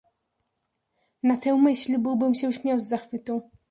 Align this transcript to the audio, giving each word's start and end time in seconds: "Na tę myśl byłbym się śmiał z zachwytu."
"Na 1.23 1.37
tę 1.37 1.57
myśl 1.57 1.97
byłbym 1.99 2.35
się 2.35 2.53
śmiał 2.53 2.79
z 2.79 2.87
zachwytu." 2.89 3.51